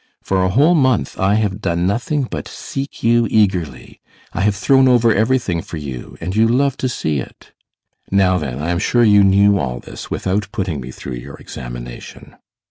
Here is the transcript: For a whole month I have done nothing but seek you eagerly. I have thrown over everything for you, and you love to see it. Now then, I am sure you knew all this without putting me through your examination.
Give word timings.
For 0.23 0.43
a 0.43 0.49
whole 0.49 0.73
month 0.73 1.19
I 1.19 1.35
have 1.35 1.61
done 1.61 1.85
nothing 1.85 2.23
but 2.23 2.47
seek 2.47 3.03
you 3.03 3.27
eagerly. 3.29 4.01
I 4.33 4.41
have 4.41 4.55
thrown 4.55 4.87
over 4.87 5.13
everything 5.13 5.61
for 5.61 5.77
you, 5.77 6.17
and 6.19 6.35
you 6.35 6.47
love 6.47 6.75
to 6.77 6.89
see 6.89 7.19
it. 7.19 7.51
Now 8.09 8.39
then, 8.39 8.57
I 8.57 8.71
am 8.71 8.79
sure 8.79 9.03
you 9.03 9.23
knew 9.23 9.59
all 9.59 9.79
this 9.79 10.09
without 10.09 10.51
putting 10.51 10.81
me 10.81 10.89
through 10.89 11.17
your 11.17 11.35
examination. 11.35 12.35